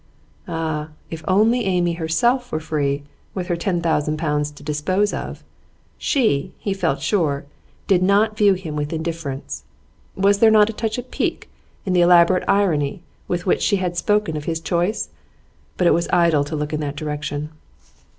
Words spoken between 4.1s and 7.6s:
pounds to dispose of! She, he felt sure,